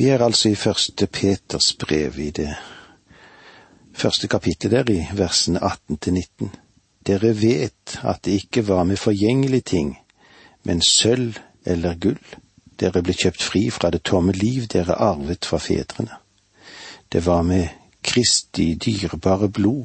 Vi 0.00 0.06
er 0.08 0.22
altså 0.24 0.48
i 0.48 0.54
første 0.54 1.06
Peters 1.06 1.74
brev 1.76 2.14
i 2.18 2.30
det 2.30 2.54
første 3.92 4.28
kapittelet 4.32 4.86
der, 4.86 4.92
i 4.94 5.18
versene 5.18 5.60
18 5.64 5.98
til 5.98 6.14
19. 6.14 6.54
Dere 7.06 7.34
vet 7.42 7.98
at 8.02 8.24
det 8.24 8.38
ikke 8.38 8.68
var 8.68 8.84
med 8.84 8.96
forgjengelige 8.96 9.60
ting, 9.60 9.98
men 10.64 10.80
sølv 10.82 11.36
eller 11.66 12.00
gull. 12.00 12.32
Dere 12.80 13.02
ble 13.02 13.12
kjøpt 13.12 13.44
fri 13.44 13.66
fra 13.70 13.90
det 13.92 14.00
tomme 14.08 14.32
liv 14.32 14.70
dere 14.72 14.96
arvet 14.96 15.44
fra 15.44 15.60
fedrene. 15.60 16.16
Det 17.12 17.26
var 17.26 17.42
med 17.42 17.68
Kristi 18.02 18.74
dyrebare 18.74 19.50
blod, 19.52 19.84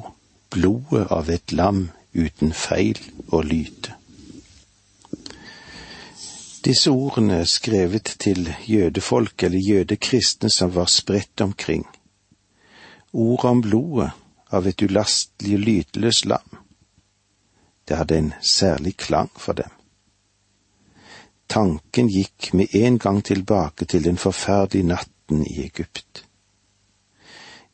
blodet 0.50 1.10
av 1.10 1.28
et 1.28 1.52
lam 1.52 1.90
uten 2.14 2.56
feil 2.56 3.04
og 3.28 3.44
lyte. 3.44 3.92
Disse 6.66 6.90
ordene 6.90 7.44
skrevet 7.46 8.16
til 8.18 8.48
jødefolk 8.66 9.42
eller 9.46 9.58
jødekristne 9.58 10.48
som 10.50 10.72
var 10.74 10.88
spredt 10.90 11.40
omkring. 11.40 11.84
Ordet 13.12 13.50
om 13.50 13.60
blodet 13.62 14.08
av 14.50 14.66
et 14.66 14.82
ulastelig 14.82 15.54
og 15.54 15.62
lydløst 15.62 16.26
lam. 16.26 16.56
Det 17.86 17.96
hadde 17.96 18.18
en 18.18 18.32
særlig 18.42 18.96
klang 18.96 19.30
for 19.38 19.54
dem. 19.54 19.70
Tanken 21.48 22.10
gikk 22.10 22.50
med 22.52 22.74
en 22.74 22.98
gang 22.98 23.22
tilbake 23.24 23.86
til 23.86 24.02
den 24.04 24.18
forferdelige 24.18 24.88
natten 24.88 25.44
i 25.46 25.60
Egypt. 25.68 26.24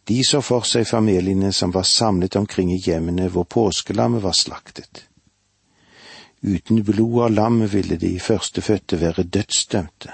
De 0.08 0.20
så 0.24 0.42
for 0.44 0.68
seg 0.68 0.84
familiene 0.84 1.52
som 1.56 1.72
var 1.72 1.88
samlet 1.88 2.36
omkring 2.36 2.74
i 2.74 2.82
hjemmene 2.84 3.30
hvor 3.32 3.48
påskelammet 3.48 4.22
var 4.22 4.36
slaktet. 4.36 5.06
Uten 6.42 6.82
blod 6.84 7.22
av 7.22 7.30
lam 7.30 7.60
ville 7.70 7.96
de 7.96 8.20
førstefødte 8.20 9.00
være 9.00 9.22
dødsdømte. 9.22 10.12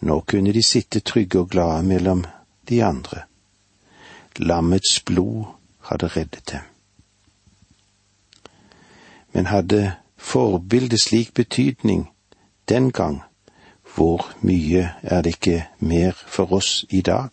Nå 0.00 0.20
kunne 0.20 0.52
de 0.52 0.62
sitte 0.62 1.00
trygge 1.00 1.38
og 1.38 1.50
glade 1.50 1.82
mellom 1.82 2.24
de 2.68 2.84
andre. 2.84 3.22
Lammets 4.36 5.00
blod 5.00 5.44
hadde 5.90 6.06
reddet 6.06 6.50
dem. 6.52 6.60
Men 9.32 9.46
hadde 9.46 9.94
forbildet 10.16 11.00
slik 11.00 11.34
betydning 11.34 12.08
den 12.68 12.92
gang, 12.92 13.22
hvor 13.94 14.32
mye 14.40 14.88
er 15.02 15.22
det 15.22 15.36
ikke 15.36 15.66
mer 15.78 16.12
for 16.26 16.52
oss 16.52 16.86
i 16.90 17.00
dag? 17.00 17.30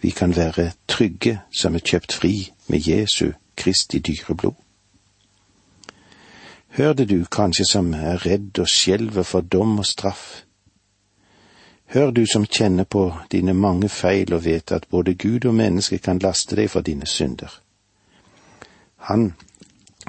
Vi 0.00 0.10
kan 0.10 0.36
være 0.36 0.72
trygge 0.88 1.40
som 1.60 1.74
er 1.74 1.86
kjøpt 1.86 2.12
fri 2.12 2.52
med 2.68 2.88
Jesu 2.88 3.32
Kristi 3.56 3.98
dyre 3.98 4.34
blod. 4.34 4.65
Hør 6.68 6.92
det 6.92 7.08
du 7.08 7.24
kanskje 7.24 7.64
som 7.64 7.94
er 7.94 8.26
redd 8.26 8.58
og 8.58 8.68
skjelver 8.68 9.22
for 9.22 9.40
dom 9.40 9.78
og 9.78 9.86
straff. 9.86 10.42
Hør 11.86 12.10
du 12.10 12.24
som 12.26 12.46
kjenner 12.46 12.84
på 12.84 13.12
dine 13.32 13.54
mange 13.54 13.88
feil 13.88 14.34
og 14.34 14.44
vet 14.44 14.72
at 14.72 14.88
både 14.90 15.14
Gud 15.14 15.44
og 15.46 15.54
menneske 15.54 15.98
kan 15.98 16.18
laste 16.18 16.56
deg 16.56 16.70
for 16.70 16.80
dine 16.80 17.06
synder. 17.06 17.60
Han 18.96 19.34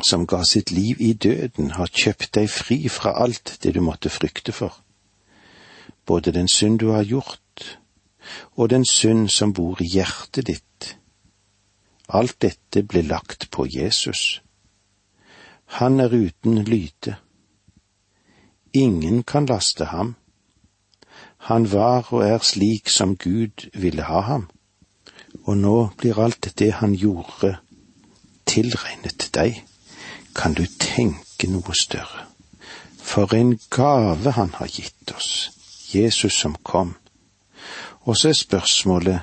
som 0.03 0.25
ga 0.27 0.43
sitt 0.43 0.71
liv 0.71 1.01
i 1.01 1.13
døden, 1.13 1.71
har 1.71 1.89
kjøpt 1.89 2.33
deg 2.37 2.49
fri 2.49 2.87
fra 2.89 3.13
alt 3.17 3.57
det 3.63 3.73
du 3.75 3.81
måtte 3.81 4.09
frykte 4.09 4.51
for. 4.51 4.73
Både 6.05 6.31
den 6.31 6.47
synd 6.47 6.79
du 6.79 6.91
har 6.91 7.03
gjort, 7.03 7.79
og 8.55 8.69
den 8.69 8.85
synd 8.85 9.29
som 9.29 9.53
bor 9.53 9.81
i 9.81 9.89
hjertet 9.89 10.47
ditt. 10.47 10.97
Alt 12.09 12.41
dette 12.41 12.83
ble 12.83 13.01
lagt 13.01 13.49
på 13.51 13.65
Jesus. 13.69 14.41
Han 15.67 15.99
er 15.99 16.13
uten 16.13 16.63
lyte. 16.63 17.17
Ingen 18.73 19.23
kan 19.23 19.45
laste 19.45 19.85
ham. 19.85 20.15
Han 21.37 21.71
var 21.71 22.07
og 22.13 22.23
er 22.23 22.39
slik 22.43 22.89
som 22.89 23.15
Gud 23.17 23.69
ville 23.73 24.03
ha 24.03 24.19
ham, 24.19 24.49
og 25.43 25.57
nå 25.57 25.89
blir 25.97 26.19
alt 26.19 26.49
det 26.59 26.73
han 26.81 26.95
gjorde, 26.95 27.57
tilregnet 28.45 29.29
deg. 29.35 29.63
Kan 30.35 30.53
du 30.53 30.65
tenke 30.79 31.47
noe 31.49 31.75
større? 31.75 32.27
For 32.97 33.33
en 33.33 33.59
gave 33.69 34.31
han 34.31 34.51
har 34.59 34.67
gitt 34.67 35.13
oss, 35.15 35.51
Jesus 35.93 36.33
som 36.33 36.55
kom. 36.63 36.95
Og 38.01 38.17
så 38.17 38.29
er 38.29 38.33
spørsmålet, 38.33 39.19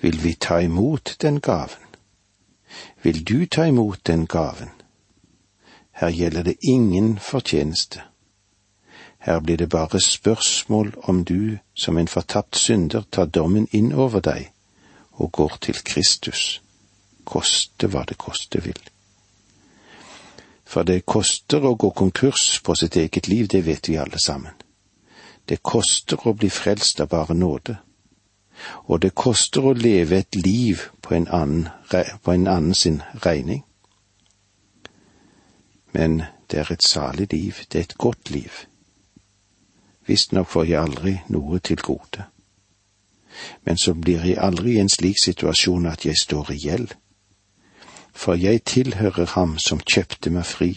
vil 0.00 0.22
vi 0.24 0.34
ta 0.34 0.58
imot 0.64 1.16
den 1.22 1.40
gaven? 1.40 1.84
Vil 3.02 3.24
du 3.24 3.46
ta 3.46 3.64
imot 3.68 4.06
den 4.06 4.26
gaven? 4.26 4.77
Her 5.98 6.08
gjelder 6.08 6.42
det 6.42 6.54
ingen 6.62 7.18
fortjeneste. 7.18 8.00
Her 9.18 9.40
blir 9.40 9.56
det 9.56 9.68
bare 9.68 10.00
spørsmål 10.00 10.94
om 10.96 11.24
du 11.24 11.58
som 11.74 11.98
en 11.98 12.08
fortapt 12.08 12.56
synder 12.56 13.02
tar 13.12 13.24
dommen 13.24 13.66
inn 13.72 13.92
over 13.92 14.20
deg 14.20 14.52
og 15.12 15.32
går 15.32 15.58
til 15.60 15.82
Kristus, 15.84 16.62
koste 17.24 17.90
hva 17.90 18.04
det 18.06 18.18
koste 18.18 18.62
vil. 18.62 18.78
For 20.64 20.86
det 20.86 21.02
koster 21.02 21.66
å 21.66 21.74
gå 21.74 21.90
konkurs 21.90 22.60
på 22.62 22.78
sitt 22.78 22.96
eget 22.96 23.26
liv, 23.28 23.48
det 23.48 23.66
vet 23.66 23.88
vi 23.88 23.98
alle 23.98 24.22
sammen. 24.22 24.54
Det 25.48 25.62
koster 25.62 26.28
å 26.28 26.32
bli 26.32 26.50
frelst 26.50 27.00
av 27.00 27.10
bare 27.10 27.34
nåde. 27.34 27.74
Og 28.86 29.02
det 29.02 29.16
koster 29.18 29.66
å 29.66 29.74
leve 29.74 30.22
et 30.22 30.36
liv 30.46 30.92
på 31.02 31.14
en 31.14 31.26
annen, 31.26 31.68
på 32.22 32.32
en 32.32 32.46
annen 32.46 32.74
sin 32.74 33.02
regning 33.24 33.64
men 35.92 36.22
det 36.50 36.58
er 36.58 36.72
et 36.72 36.82
salig 36.84 37.32
liv, 37.32 37.54
det 37.72 37.78
er 37.78 37.86
et 37.86 37.98
godt 37.98 38.30
liv. 38.30 38.52
Visstnok 40.06 40.48
får 40.48 40.64
jeg 40.64 40.82
aldri 40.82 41.14
noe 41.28 41.58
til 41.58 41.80
gode. 41.84 42.24
Men 43.64 43.76
så 43.78 43.94
blir 43.94 44.24
jeg 44.24 44.38
aldri 44.40 44.76
i 44.76 44.80
en 44.80 44.88
slik 44.88 45.20
situasjon 45.22 45.86
at 45.86 46.06
jeg 46.06 46.16
står 46.20 46.52
i 46.52 46.58
gjeld. 46.62 46.94
For 48.12 48.34
jeg 48.34 48.64
tilhører 48.64 49.34
ham 49.36 49.58
som 49.58 49.84
kjøpte 49.84 50.32
meg 50.34 50.46
fri, 50.48 50.72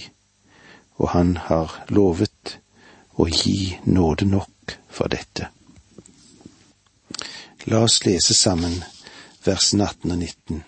og 0.99 1.09
han 1.15 1.37
har 1.47 1.79
lovet 1.89 2.57
å 3.17 3.27
gi 3.27 3.77
nåde 3.85 4.27
nok 4.27 4.75
for 4.89 5.09
dette. 5.11 5.47
La 7.69 7.83
oss 7.85 8.01
lese 8.05 8.35
sammen 8.37 8.81
versene 9.45 9.87
18 9.87 10.11
og 10.11 10.17
19. 10.17 10.61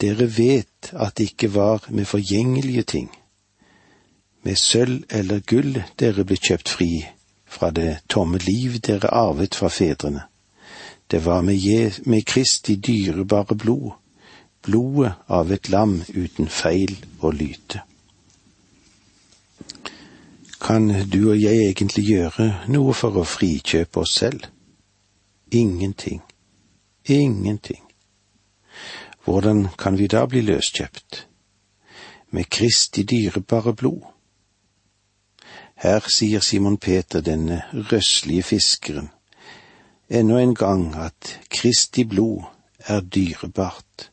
Dere 0.00 0.26
vet 0.36 0.90
at 0.92 1.16
det 1.16 1.30
ikke 1.30 1.54
var 1.54 1.86
med 1.88 2.08
forgjengelige 2.08 2.82
ting, 2.82 3.08
med 4.46 4.58
sølv 4.62 5.02
eller 5.10 5.42
gull 5.42 5.80
dere 5.98 6.24
ble 6.24 6.38
kjøpt 6.38 6.70
fri 6.70 6.90
fra 7.50 7.72
det 7.74 7.98
tomme 8.12 8.38
liv 8.38 8.78
dere 8.86 9.10
arvet 9.10 9.58
fra 9.58 9.68
fedrene. 9.72 10.22
Det 11.10 11.24
var 11.24 11.42
med, 11.42 11.54
Je 11.54 11.92
med 12.04 12.24
Kristi 12.26 12.76
dyrebare 12.76 13.56
blod, 13.56 13.92
blodet 14.62 15.12
av 15.28 15.52
et 15.52 15.68
lam 15.68 16.02
uten 16.14 16.48
feil 16.48 16.94
og 17.20 17.34
lyte. 17.34 17.82
Kan 20.60 20.88
du 21.10 21.30
og 21.30 21.42
jeg 21.42 21.68
egentlig 21.68 22.06
gjøre 22.06 22.48
noe 22.68 22.94
for 22.94 23.18
å 23.18 23.26
frikjøpe 23.26 24.02
oss 24.02 24.14
selv? 24.22 24.46
Ingenting. 25.50 26.22
Ingenting. 27.04 27.82
Hvordan 29.24 29.68
kan 29.78 29.98
vi 29.98 30.06
da 30.06 30.26
bli 30.26 30.40
løskjøpt? 30.42 31.26
Med 32.30 32.50
Kristi 32.50 33.02
dyrebare 33.02 33.74
blod. 33.74 34.15
Her 35.76 36.00
sier 36.08 36.40
Simon 36.40 36.78
Peter, 36.78 37.20
denne 37.20 37.62
røslige 37.72 38.42
fiskeren, 38.42 39.10
ennå 40.08 40.38
en 40.38 40.54
gang 40.54 40.94
at 40.96 41.40
Kristi 41.50 42.04
blod 42.04 42.46
er 42.78 43.00
dyrebart. 43.00 44.10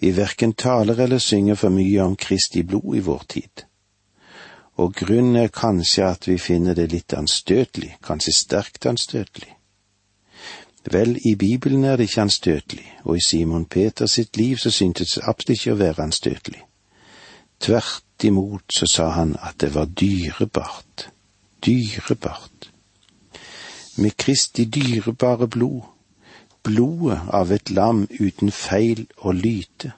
Vi 0.00 0.16
verken 0.16 0.52
taler 0.52 0.98
eller 0.98 1.18
synger 1.18 1.54
for 1.54 1.70
mye 1.70 2.02
om 2.02 2.16
Kristi 2.16 2.62
blod 2.62 2.96
i 2.96 3.04
vår 3.06 3.22
tid. 3.28 3.64
Og 4.82 4.94
grunnen 4.94 5.36
er 5.36 5.48
kanskje 5.48 6.08
at 6.10 6.28
vi 6.28 6.38
finner 6.38 6.74
det 6.74 6.90
litt 6.90 7.14
anstøtelig, 7.14 7.96
kanskje 8.02 8.34
sterkt 8.34 8.86
anstøtelig. 8.86 9.54
Vel, 10.90 11.18
i 11.22 11.36
Bibelen 11.38 11.84
er 11.84 11.96
det 11.96 12.08
ikke 12.10 12.26
anstøtelig, 12.26 12.88
og 13.04 13.16
i 13.16 13.22
Simon 13.22 13.64
Peters 13.64 14.18
sitt 14.18 14.36
liv 14.36 14.56
så 14.58 14.70
syntes 14.70 15.14
det 15.14 15.22
absolutt 15.22 15.58
ikke 15.58 15.76
å 15.76 15.82
være 15.84 16.02
anstøtelig. 16.02 16.64
Tvert 17.62 18.02
imot 18.24 18.62
så 18.74 18.86
sa 18.86 19.08
han 19.16 19.36
at 19.42 19.60
det 19.60 19.74
var 19.74 19.84
dyrebart, 19.84 21.08
dyrebart. 21.64 22.70
Med 23.96 24.16
Kristi 24.16 24.64
dyrebare 24.64 25.48
blod, 25.48 25.82
blodet 26.62 27.20
av 27.28 27.52
et 27.52 27.70
lam 27.70 28.06
uten 28.20 28.50
feil 28.50 29.06
og 29.18 29.34
lyte. 29.34 29.92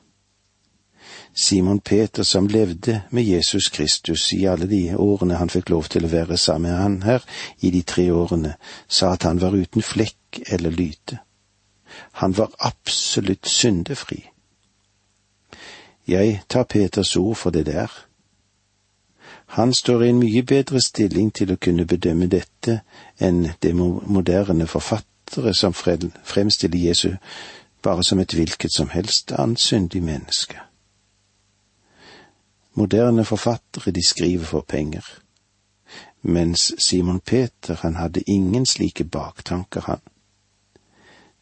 Simon 1.34 1.80
Peter, 1.80 2.22
som 2.22 2.46
levde 2.46 3.02
med 3.10 3.22
Jesus 3.22 3.68
Kristus 3.68 4.32
i 4.32 4.44
alle 4.46 4.66
de 4.70 4.96
årene 4.96 5.34
han 5.34 5.50
fikk 5.50 5.70
lov 5.70 5.88
til 5.90 6.06
å 6.06 6.12
være 6.12 6.38
sammen 6.38 6.70
med 6.70 6.80
han 6.80 7.00
her, 7.02 7.24
i 7.60 7.70
de 7.74 7.82
tre 7.82 8.06
årene, 8.14 8.54
sa 8.88 9.12
at 9.14 9.26
han 9.26 9.42
var 9.42 9.56
uten 9.58 9.82
flekk 9.82 10.44
eller 10.46 10.70
lyte. 10.70 11.18
Han 12.22 12.36
var 12.38 12.54
absolutt 12.58 13.48
syndefri. 13.50 14.22
Jeg 16.06 16.42
tar 16.48 16.64
Peters 16.64 17.16
ord 17.16 17.36
for 17.36 17.50
det 17.50 17.66
der. 17.66 17.90
Han 19.46 19.74
står 19.74 20.04
i 20.04 20.08
en 20.08 20.18
mye 20.18 20.42
bedre 20.42 20.80
stilling 20.80 21.32
til 21.34 21.52
å 21.52 21.60
kunne 21.60 21.86
bedømme 21.86 22.26
dette 22.26 22.80
enn 23.20 23.48
det 23.62 23.74
moderne 23.74 24.66
forfattere 24.66 25.54
som 25.54 25.74
fremstiller 25.74 26.78
Jesu 26.78 27.16
bare 27.84 28.04
som 28.04 28.20
et 28.20 28.34
hvilket 28.34 28.72
som 28.72 28.88
helst 28.88 29.32
annet 29.32 29.60
syndig 29.60 30.02
menneske. 30.02 30.56
Moderne 32.74 33.24
forfattere, 33.24 33.92
de 33.92 34.02
skriver 34.02 34.44
for 34.44 34.64
penger, 34.68 35.04
mens 36.22 36.72
Simon 36.78 37.20
Peter, 37.20 37.76
han 37.82 37.94
hadde 37.94 38.24
ingen 38.26 38.66
slike 38.66 39.04
baktanker, 39.04 39.80
han. 39.86 40.00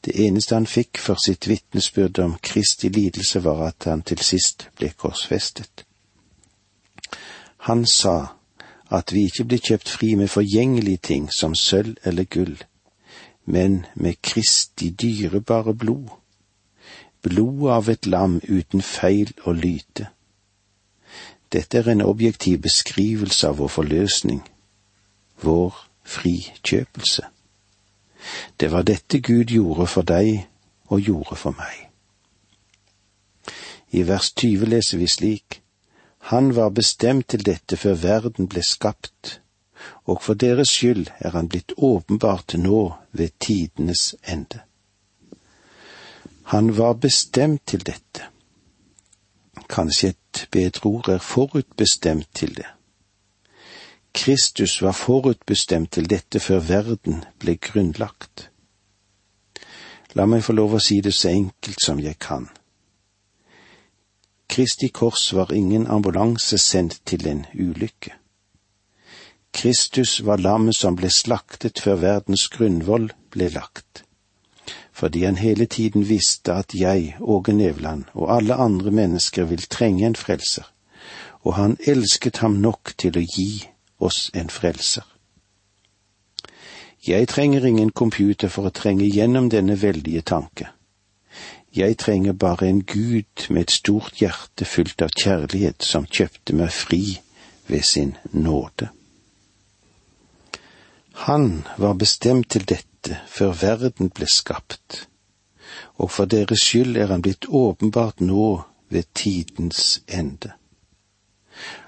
Det 0.04 0.26
eneste 0.26 0.54
han 0.54 0.66
fikk 0.66 0.98
for 0.98 1.14
sitt 1.24 1.46
vitnesbyrd 1.48 2.18
om 2.18 2.34
Kristi 2.42 2.88
lidelse, 2.88 3.44
var 3.44 3.62
at 3.68 3.86
han 3.86 4.02
til 4.02 4.18
sist 4.18 4.68
ble 4.76 4.90
korsfestet. 4.98 5.86
Han 7.68 7.86
sa 7.86 8.34
at 8.90 9.12
vi 9.14 9.24
ikke 9.28 9.44
blir 9.44 9.62
kjøpt 9.62 9.88
fri 9.88 10.14
med 10.18 10.28
forgjengelige 10.28 10.96
ting 10.96 11.28
som 11.32 11.54
sølv 11.54 11.96
eller 12.04 12.24
gull, 12.24 12.56
men 13.44 13.86
med 13.94 14.18
Kristi 14.22 14.90
dyrebare 14.90 15.74
blod, 15.74 16.10
blodet 17.22 17.70
av 17.70 17.88
et 17.88 18.06
lam 18.06 18.40
uten 18.48 18.82
feil 18.82 19.30
og 19.44 19.54
lyte. 19.62 20.08
Dette 21.52 21.78
er 21.78 21.92
en 21.92 22.02
objektiv 22.02 22.58
beskrivelse 22.66 23.48
av 23.48 23.62
vår 23.62 23.72
forløsning, 23.78 24.42
vår 25.42 25.78
frikjøpelse. 26.02 27.22
Det 28.60 28.72
var 28.72 28.82
dette 28.82 29.20
Gud 29.20 29.54
gjorde 29.54 29.86
for 29.86 30.02
deg 30.02 30.48
og 30.90 31.00
gjorde 31.00 31.36
for 31.36 31.54
meg. 31.54 31.88
I 33.92 34.02
vers 34.08 34.32
20 34.34 34.66
leser 34.66 34.98
vi 34.98 35.06
slik, 35.06 35.61
Han 36.30 36.56
var 36.56 36.70
bestemt 36.70 37.28
til 37.28 37.42
dette 37.46 37.76
før 37.76 37.94
verden 37.98 38.48
ble 38.48 38.62
skapt, 38.62 39.40
og 40.06 40.22
for 40.22 40.38
deres 40.38 40.70
skyld 40.70 41.08
er 41.18 41.34
han 41.34 41.48
blitt 41.48 41.74
åpenbart 41.76 42.54
nå 42.58 42.82
ved 43.12 43.34
tidenes 43.40 44.14
ende. 44.22 44.62
Han 46.54 46.76
var 46.78 46.92
bestemt 46.92 47.66
til 47.66 47.82
dette. 47.86 48.28
Kanskje 49.68 50.12
et 50.12 50.46
bedre 50.50 50.90
ord 50.90 51.08
er 51.08 51.18
forutbestemt 51.18 52.28
til 52.34 52.56
det. 52.56 52.70
Kristus 54.14 54.82
var 54.82 54.92
forutbestemt 54.92 55.92
til 55.92 56.10
dette 56.10 56.40
før 56.40 56.60
verden 56.60 57.24
ble 57.40 57.56
grunnlagt. 57.56 58.50
La 60.14 60.26
meg 60.28 60.44
få 60.44 60.52
lov 60.52 60.76
å 60.76 60.82
si 60.82 61.00
det 61.00 61.14
så 61.16 61.32
enkelt 61.32 61.80
som 61.80 62.00
jeg 62.00 62.18
kan. 62.20 62.50
Kristi 64.52 64.88
kors 64.88 65.32
var 65.32 65.52
ingen 65.52 65.86
ambulanse 65.86 66.58
sendt 66.58 67.00
til 67.06 67.26
en 67.26 67.46
ulykke. 67.54 68.10
Kristus 69.52 70.26
var 70.26 70.36
lammet 70.36 70.76
som 70.76 70.96
ble 70.96 71.08
slaktet 71.08 71.80
før 71.80 71.96
verdens 72.02 72.42
grunnvoll 72.52 73.06
ble 73.32 73.48
lagt, 73.54 74.02
fordi 74.92 75.22
han 75.24 75.40
hele 75.40 75.64
tiden 75.66 76.04
visste 76.08 76.52
at 76.52 76.74
jeg, 76.76 77.16
Åge 77.20 77.52
Nevland, 77.52 78.04
og 78.12 78.34
alle 78.36 78.54
andre 78.54 78.90
mennesker 78.90 79.48
vil 79.48 79.64
trenge 79.72 80.06
en 80.06 80.16
frelser, 80.16 80.68
og 81.40 81.54
han 81.54 81.78
elsket 81.86 82.44
ham 82.44 82.60
nok 82.60 82.92
til 82.98 83.16
å 83.16 83.24
gi 83.24 83.64
oss 84.04 84.28
en 84.34 84.52
frelser. 84.52 85.08
Jeg 87.08 87.28
trenger 87.28 87.64
ingen 87.64 87.90
computer 87.90 88.52
for 88.52 88.68
å 88.68 88.76
trenge 88.82 89.08
gjennom 89.08 89.48
denne 89.48 89.80
veldige 89.80 90.20
tanke. 90.20 90.68
Jeg 91.76 91.96
trenger 91.98 92.32
bare 92.32 92.68
en 92.68 92.82
Gud 92.84 93.48
med 93.50 93.62
et 93.62 93.70
stort 93.70 94.20
hjerte 94.20 94.64
fylt 94.68 95.02
av 95.02 95.14
kjærlighet 95.16 95.84
som 95.84 96.06
kjøpte 96.06 96.56
meg 96.56 96.72
fri 96.72 97.18
ved 97.68 97.82
sin 97.88 98.16
nåde. 98.32 98.90
Han 101.26 101.64
var 101.78 101.94
bestemt 101.94 102.50
til 102.52 102.66
dette 102.68 103.20
før 103.28 103.52
verden 103.62 104.12
ble 104.12 104.28
skapt, 104.28 105.06
og 105.96 106.10
for 106.10 106.28
deres 106.28 106.64
skyld 106.68 106.96
er 106.96 107.12
han 107.12 107.22
blitt 107.24 107.48
åpenbart 107.48 108.20
nå 108.20 108.48
ved 108.92 109.08
tidens 109.14 110.02
ende 110.08 110.52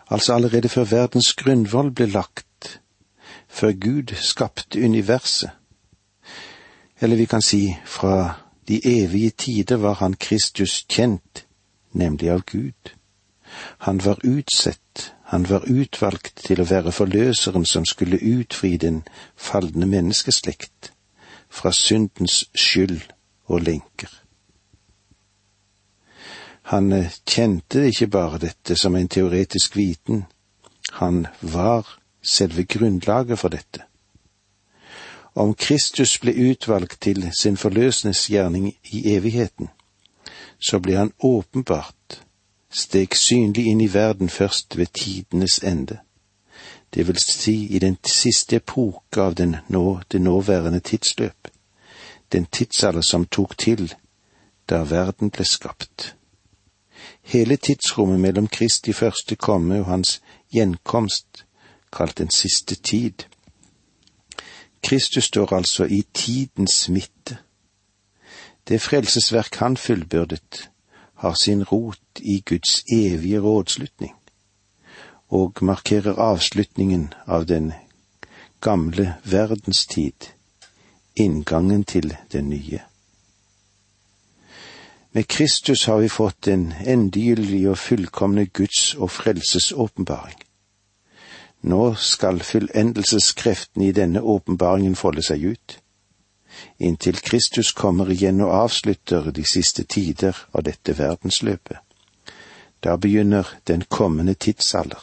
altså 0.07 0.35
allerede 0.35 0.69
før 0.69 0.85
verdens 0.85 1.35
grunnvoll 1.35 1.91
ble 1.91 2.07
lagt, 2.07 2.81
før 3.49 3.73
Gud 3.73 4.15
skapte 4.15 4.85
universet. 4.85 5.51
Eller 7.01 7.17
vi 7.17 7.25
kan 7.25 7.43
si 7.43 7.77
fra 7.87 8.44
de 8.69 8.81
evige 9.03 9.31
tider 9.31 9.77
var 9.77 9.95
han 9.95 10.15
Kristus 10.15 10.85
kjent, 10.89 11.47
nemlig 11.93 12.31
av 12.31 12.43
Gud. 12.47 12.95
Han 13.79 14.05
var 14.05 14.19
utsett, 14.25 15.15
han 15.25 15.49
var 15.49 15.65
utvalgt 15.67 16.37
til 16.47 16.61
å 16.61 16.69
være 16.69 16.93
forløseren 16.93 17.65
som 17.65 17.85
skulle 17.85 18.19
utfri 18.19 18.77
den 18.77 19.03
falne 19.37 19.87
menneskeslekt 19.87 20.93
fra 21.49 21.73
syndens 21.73 22.45
skyld 22.55 23.03
og 23.47 23.63
lenker. 23.63 24.11
Han 26.73 26.93
eh, 26.93 27.13
kjente 27.29 27.85
ikke 27.91 28.09
bare 28.09 28.41
dette 28.41 28.77
som 28.77 28.97
en 28.97 29.09
teoretisk 29.09 29.77
viten, 29.77 30.25
han 30.93 31.27
var 31.41 31.99
selve 32.23 32.65
grunnlaget 32.65 33.39
for 33.39 33.53
dette. 33.53 33.85
Om 35.35 35.55
Kristus 35.55 36.19
ble 36.19 36.35
utvalgt 36.51 37.01
til 37.01 37.31
sin 37.41 37.57
forløsningsgjerning 37.57 38.69
i 38.85 39.15
evigheten, 39.17 39.69
så 40.59 40.79
ble 40.79 40.97
han 40.97 41.13
åpenbart, 41.19 42.21
steg 42.71 43.17
synlig 43.19 43.67
inn 43.71 43.81
i 43.81 43.91
verden 43.95 44.29
først 44.29 44.77
ved 44.77 44.93
tidenes 44.95 45.59
ende, 45.59 45.99
det 46.95 47.07
vil 47.07 47.19
si 47.19 47.57
i 47.75 47.79
den 47.79 47.97
siste 48.07 48.57
epoke 48.63 49.23
av 49.23 49.35
den 49.35 49.57
nå, 49.69 50.01
det 50.13 50.21
nåværende 50.23 50.81
tidsløp, 50.81 51.49
den 52.33 52.47
tidsalder 52.47 53.03
som 53.03 53.27
tok 53.27 53.59
til 53.59 53.95
da 54.71 54.85
verden 54.87 55.31
ble 55.31 55.45
skapt 55.45 56.15
hele 57.25 57.57
tidsrommet 57.57 58.21
mellom 58.21 58.49
Kristi 58.49 58.93
første 58.93 59.37
komme 59.37 59.81
og 59.81 59.87
hans 59.87 60.21
gjenkomst, 60.53 61.45
kalt 61.93 62.19
den 62.19 62.31
siste 62.31 62.75
tid. 62.75 63.25
Kristus 64.85 65.25
står 65.25 65.53
altså 65.53 65.85
i 65.85 66.05
tidens 66.15 66.89
midte. 66.89 67.39
Det 68.69 68.81
frelsesverk 68.81 69.55
han 69.55 69.77
fullbyrdet, 69.77 70.71
har 71.15 71.35
sin 71.35 71.65
rot 71.65 72.21
i 72.21 72.41
Guds 72.41 72.85
evige 72.93 73.41
rådslutning, 73.41 74.15
og 75.29 75.53
markerer 75.63 76.19
avslutningen 76.19 77.15
av 77.27 77.47
den 77.47 77.73
gamle 78.61 79.15
verdenstid, 79.25 80.29
inngangen 81.17 81.85
til 81.85 82.17
den 82.33 82.49
nye. 82.49 82.81
Med 85.13 85.25
Kristus 85.25 85.85
har 85.85 85.97
vi 85.97 86.09
fått 86.09 86.49
en 86.49 86.73
endegyldig 86.87 87.69
og 87.71 87.79
fullkomne 87.79 88.47
Guds 88.47 88.95
og 88.95 89.11
frelses 89.11 89.73
åpenbaring. 89.73 90.44
Nå 91.65 91.95
skal 91.95 92.43
fullendelseskreftene 92.45 93.87
i 93.89 93.97
denne 93.97 94.21
åpenbaringen 94.21 94.97
folde 95.01 95.23
seg 95.25 95.47
ut, 95.55 95.79
inntil 96.77 97.17
Kristus 97.25 97.73
kommer 97.73 98.11
igjen 98.13 98.43
og 98.45 98.53
avslutter 98.59 99.31
de 99.33 99.47
siste 99.49 99.87
tider 99.89 100.37
av 100.53 100.67
dette 100.69 100.93
verdensløpet. 100.99 101.81
Da 102.85 102.99
begynner 103.01 103.49
den 103.65 103.87
kommende 103.89 104.35
tidsalder, 104.35 105.01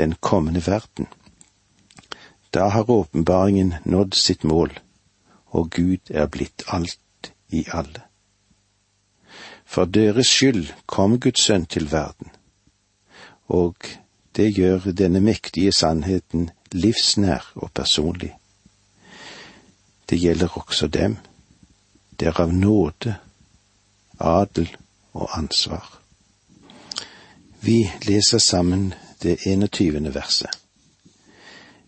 den 0.00 0.16
kommende 0.20 0.64
verden. 0.64 1.10
Da 2.54 2.68
har 2.72 2.90
åpenbaringen 2.90 3.74
nådd 3.84 4.16
sitt 4.16 4.44
mål, 4.44 4.72
og 5.52 5.70
Gud 5.76 6.10
er 6.10 6.26
blitt 6.26 6.64
alt 6.66 7.34
i 7.52 7.66
alle. 7.68 8.06
For 9.66 9.84
deres 9.84 10.26
skyld 10.26 10.72
kom 10.86 11.20
Guds 11.20 11.44
sønn 11.44 11.66
til 11.66 11.92
verden, 11.92 12.32
og 13.46 13.76
det 14.36 14.54
gjør 14.54 14.92
denne 14.92 15.20
mektige 15.20 15.72
sannheten 15.72 16.50
livsnær 16.72 17.52
og 17.54 17.72
personlig. 17.74 18.34
Det 20.10 20.18
gjelder 20.18 20.58
også 20.58 20.86
dem. 20.86 21.16
Det 22.20 22.28
er 22.28 22.40
av 22.40 22.52
nåde, 22.52 23.14
adel 24.20 24.68
og 25.12 25.38
ansvar. 25.38 26.00
Vi 27.60 27.90
leser 28.02 28.38
sammen 28.38 28.94
det 29.22 29.38
21. 29.46 30.14
verset. 30.14 30.50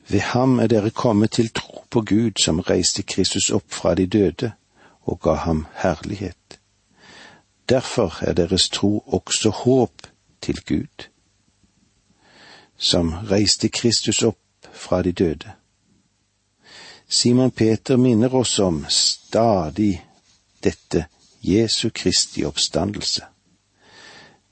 Ved 0.09 0.21
ham 0.21 0.59
er 0.59 0.67
dere 0.67 0.91
kommet 0.91 1.31
til 1.31 1.49
tro 1.49 1.85
på 1.91 2.01
Gud 2.01 2.43
som 2.43 2.61
reiste 2.61 3.03
Kristus 3.03 3.51
opp 3.51 3.73
fra 3.73 3.95
de 3.95 4.07
døde 4.07 4.53
og 5.03 5.21
ga 5.21 5.35
ham 5.35 5.67
herlighet. 5.75 6.59
Derfor 7.69 8.19
er 8.23 8.33
deres 8.33 8.69
tro 8.69 8.99
også 9.07 9.51
håp 9.51 10.07
til 10.41 10.61
Gud, 10.69 11.09
som 12.83 13.15
reiste 13.31 13.69
Kristus 13.69 14.23
opp 14.23 14.39
fra 14.73 15.03
de 15.03 15.13
døde. 15.13 15.53
Simon 17.09 17.51
Peter 17.51 17.97
minner 17.97 18.35
oss 18.35 18.59
om 18.59 18.85
stadig 18.89 20.03
dette 20.65 21.07
Jesu 21.41 21.91
Kristi 21.91 22.45
oppstandelse. 22.45 23.23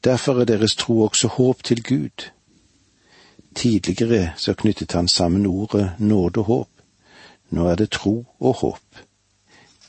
Derfor 0.04 0.40
er 0.40 0.44
deres 0.44 0.74
tro 0.74 1.00
også 1.02 1.28
håp 1.28 1.62
til 1.64 1.82
Gud. 1.82 2.30
Tidligere 3.54 4.32
så 4.36 4.54
knyttet 4.54 4.92
han 4.92 5.08
sammen 5.08 5.46
ordet 5.46 5.92
nåde 5.98 6.40
og 6.40 6.44
håp. 6.44 6.68
Nå 7.50 7.66
er 7.66 7.74
det 7.74 7.90
tro 7.90 8.26
og 8.40 8.54
håp. 8.54 9.02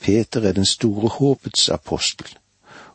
Peter 0.02 0.42
er 0.42 0.52
den 0.52 0.66
store 0.66 1.08
håpets 1.08 1.70
apostel, 1.70 2.38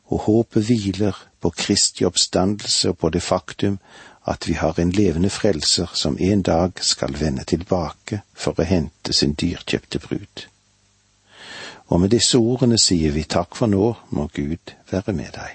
og 0.04 0.18
håpet 0.18 0.64
hviler 0.64 1.28
på 1.40 1.50
Kristi 1.50 2.04
oppstandelse 2.04 2.88
og 2.88 2.98
på 2.98 3.10
det 3.10 3.22
faktum 3.22 3.78
at 4.26 4.48
vi 4.48 4.54
har 4.58 4.80
en 4.80 4.90
levende 4.90 5.30
frelser 5.30 5.90
som 5.94 6.16
en 6.20 6.42
dag 6.42 6.72
skal 6.80 7.14
vende 7.20 7.44
tilbake 7.44 8.20
for 8.34 8.58
å 8.58 8.66
hente 8.66 9.14
sin 9.14 9.36
dyrkjøpte 9.38 10.02
brud. 10.02 10.46
Og 11.86 12.00
med 12.02 12.10
disse 12.10 12.38
ordene 12.38 12.78
sier 12.82 13.14
vi 13.14 13.22
takk 13.22 13.54
for 13.54 13.70
nå, 13.70 13.92
må 14.10 14.26
Gud 14.34 14.74
være 14.90 15.14
med 15.14 15.30
deg. 15.38 15.54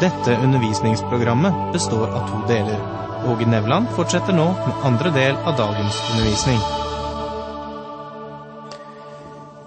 Dette 0.00 0.38
undervisningsprogrammet 0.40 1.72
består 1.74 2.08
av 2.08 2.28
to 2.30 2.40
deler. 2.48 2.80
Åge 3.28 3.48
Nevland 3.50 3.90
fortsetter 3.96 4.32
nå 4.32 4.46
med 4.54 4.84
andre 4.88 5.12
del 5.12 5.36
av 5.36 5.56
dagens 5.58 5.96
undervisning. 6.12 6.60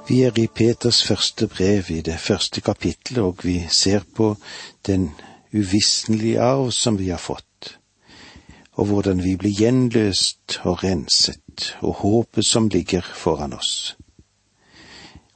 Vi 0.07 0.21
er 0.25 0.39
i 0.39 0.47
Peters 0.47 1.03
første 1.07 1.47
brev 1.47 1.91
i 1.93 2.01
det 2.01 2.17
første 2.19 2.61
kapittelet, 2.61 3.21
og 3.21 3.45
vi 3.45 3.59
ser 3.69 4.07
på 4.15 4.33
den 4.88 5.11
uvisnelige 5.53 6.41
arv 6.41 6.72
som 6.72 7.00
vi 7.00 7.10
har 7.10 7.17
fått, 7.17 7.77
og 8.72 8.86
hvordan 8.86 9.24
vi 9.24 9.36
blir 9.36 9.51
gjenløst 9.51 10.60
og 10.63 10.84
renset, 10.84 11.75
og 11.81 11.93
håpet 11.93 12.46
som 12.46 12.70
ligger 12.70 13.01
foran 13.01 13.53
oss. 13.53 13.98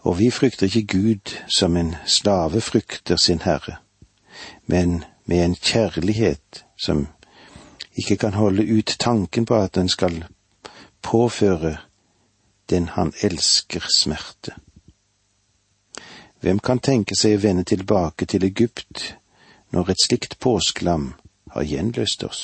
Og 0.05 0.19
vi 0.19 0.29
frykter 0.31 0.65
ikke 0.65 0.97
Gud 0.97 1.35
som 1.57 1.77
en 1.77 1.95
slave 2.05 2.61
frykter 2.61 3.15
sin 3.15 3.41
herre, 3.41 3.77
men 4.65 5.03
med 5.25 5.45
en 5.45 5.55
kjærlighet 5.55 6.65
som 6.77 7.07
ikke 7.95 8.17
kan 8.17 8.33
holde 8.33 8.77
ut 8.77 8.95
tanken 8.99 9.45
på 9.45 9.55
at 9.55 9.75
den 9.75 9.89
skal 9.89 10.25
påføre 11.01 11.77
den 12.69 12.87
han 12.87 13.13
elsker 13.21 13.85
smerte. 13.95 14.51
Hvem 16.39 16.59
kan 16.59 16.79
tenke 16.79 17.15
seg 17.17 17.37
å 17.37 17.41
vende 17.41 17.63
tilbake 17.63 18.25
til 18.25 18.45
Egypt 18.45 19.15
når 19.75 19.89
et 19.91 20.03
slikt 20.05 20.37
påskelam 20.39 21.09
har 21.51 21.63
gjenløst 21.67 22.23
oss. 22.23 22.43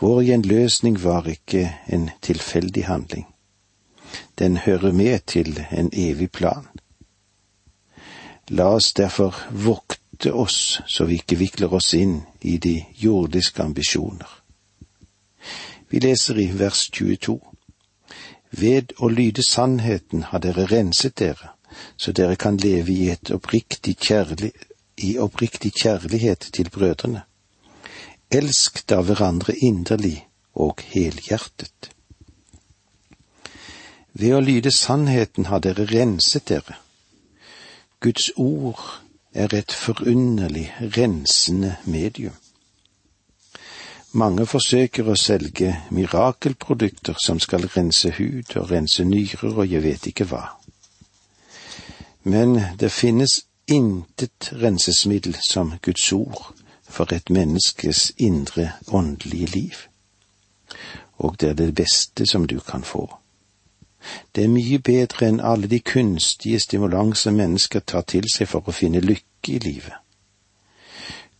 Vår 0.00 0.22
gjenløsning 0.22 0.96
var 1.02 1.28
ikke 1.28 1.66
en 1.92 2.10
tilfeldig 2.22 2.84
handling. 2.86 3.26
Den 4.38 4.56
hører 4.56 4.92
med 4.92 5.26
til 5.26 5.66
en 5.70 5.90
evig 5.92 6.30
plan. 6.30 6.68
La 8.48 8.70
oss 8.78 8.92
derfor 8.96 9.36
vokte 9.52 10.32
oss 10.32 10.80
så 10.86 11.04
vi 11.04 11.20
ikke 11.20 11.36
vikler 11.36 11.74
oss 11.74 11.92
inn 11.94 12.22
i 12.40 12.56
de 12.56 12.84
jordiske 12.96 13.62
ambisjoner. 13.62 14.30
Vi 15.88 16.00
leser 16.00 16.40
i 16.40 16.48
vers 16.56 16.88
22. 16.88 17.36
Ved 18.50 18.96
å 18.98 19.12
lyde 19.12 19.44
sannheten 19.44 20.24
har 20.30 20.40
dere 20.40 20.64
renset 20.72 21.18
dere, 21.20 21.52
så 21.96 22.12
dere 22.12 22.36
kan 22.40 22.56
leve 22.56 22.92
i 22.92 23.10
et 23.12 23.30
oppriktig 23.34 23.98
kjærlig, 24.00 24.52
i 24.98 25.18
oppriktig 25.18 25.72
kjærlighet 25.82 26.50
til 26.52 26.70
brødrene. 26.70 27.22
Elsk 28.30 28.82
da 28.88 29.00
hverandre 29.00 29.56
inderlig 29.56 30.26
og 30.54 30.82
helhjertet. 30.92 31.92
Ved 34.12 34.34
å 34.34 34.40
lyde 34.42 34.72
sannheten 34.74 35.46
har 35.46 35.62
dere 35.62 35.86
renset 35.88 36.48
dere. 36.50 36.76
Guds 38.00 38.30
ord 38.36 38.82
er 39.32 39.54
et 39.54 39.72
forunderlig 39.72 40.66
rensende 40.96 41.76
medium. 41.84 42.34
Mange 44.12 44.46
forsøker 44.46 45.08
å 45.08 45.16
selge 45.20 45.74
mirakelprodukter 45.92 47.18
som 47.20 47.40
skal 47.40 47.68
rense 47.74 48.10
hud 48.16 48.56
og 48.56 48.70
rense 48.70 49.04
nyrer 49.04 49.52
og 49.52 49.66
jeg 49.68 49.84
vet 49.84 50.06
ikke 50.10 50.26
hva. 50.30 50.44
Men 52.24 52.56
det 52.80 52.90
finnes 52.92 53.42
intet 53.68 54.52
rensesmiddel 54.52 55.36
som 55.50 55.74
Guds 55.82 56.12
ord 56.12 56.54
for 56.88 57.12
et 57.12 57.30
menneskes 57.30 58.12
indre 58.16 58.72
åndelige 58.88 59.46
liv. 59.46 59.76
Og 61.18 61.36
det 61.40 61.48
er 61.48 61.54
det 61.54 61.74
beste 61.74 62.26
som 62.26 62.46
du 62.46 62.60
kan 62.60 62.82
få. 62.82 63.18
Det 64.34 64.44
er 64.44 64.52
mye 64.52 64.78
bedre 64.78 65.28
enn 65.28 65.40
alle 65.40 65.68
de 65.68 65.80
kunstige 65.80 66.60
stimulanser 66.60 67.34
mennesker 67.34 67.80
tar 67.80 68.06
til 68.08 68.28
seg 68.32 68.48
for 68.48 68.64
å 68.64 68.76
finne 68.76 69.02
lykke 69.04 69.52
i 69.52 69.58
livet. 69.58 69.98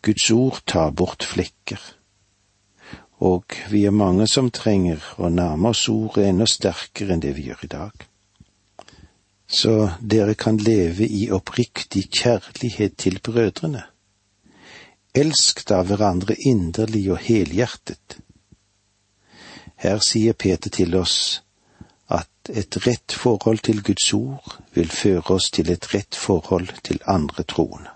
Guds 0.03 0.31
ord 0.31 0.61
tar 0.67 0.91
bort 0.91 1.25
flekker. 1.25 1.81
Og 3.19 3.57
vi 3.71 3.85
er 3.87 3.95
mange 3.95 4.27
som 4.27 4.51
trenger 4.51 5.03
å 5.19 5.31
nærme 5.31 5.73
oss 5.73 5.89
ordet 5.89 6.29
enda 6.29 6.47
sterkere 6.47 7.15
enn 7.15 7.25
det 7.25 7.35
vi 7.39 7.49
gjør 7.49 7.65
i 7.65 7.73
dag 7.73 8.08
så 9.49 9.91
dere 10.01 10.35
kan 10.35 10.57
leve 10.57 11.07
i 11.09 11.31
oppriktig 11.33 12.11
kjærlighet 12.13 12.97
til 12.97 13.21
brødrene. 13.25 13.83
Elsk 15.15 15.65
da 15.69 15.83
hverandre 15.83 16.37
inderlig 16.37 17.07
og 17.13 17.19
helhjertet. 17.25 18.19
Her 19.77 20.03
sier 20.05 20.37
Peter 20.37 20.71
til 20.71 20.95
oss 20.95 21.43
at 22.13 22.51
et 22.51 22.77
rett 22.87 23.13
forhold 23.13 23.63
til 23.65 23.81
Guds 23.83 24.13
ord 24.13 24.59
vil 24.75 24.91
føre 24.91 25.39
oss 25.39 25.51
til 25.51 25.71
et 25.73 25.95
rett 25.95 26.17
forhold 26.17 26.69
til 26.85 27.01
andre 27.07 27.43
troende. 27.43 27.91